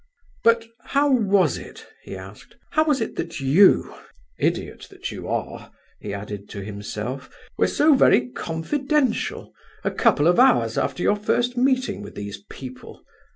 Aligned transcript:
"But 0.43 0.65
how 0.81 1.11
was 1.11 1.59
it?" 1.59 1.85
he 2.01 2.15
asked, 2.17 2.57
"how 2.71 2.85
was 2.85 3.01
it 3.01 3.17
that 3.17 3.39
you 3.39 3.93
(idiot 4.39 4.87
that 4.89 5.11
you 5.11 5.27
are)," 5.27 5.71
he 5.99 6.11
added 6.11 6.49
to 6.49 6.63
himself, 6.63 7.29
"were 7.55 7.67
so 7.67 7.93
very 7.93 8.29
confidential 8.29 9.53
a 9.83 9.91
couple 9.91 10.25
of 10.25 10.39
hours 10.39 10.75
after 10.75 11.03
your 11.03 11.17
first 11.17 11.55
meeting 11.55 12.01
with 12.01 12.15
these 12.15 12.39
people? 12.49 13.03